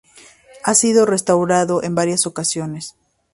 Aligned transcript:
Ha 0.63 0.73
sido 0.73 1.05
restaurado 1.05 1.83
en 1.83 1.93
varias 1.93 2.25
ocasiones. 2.25 2.95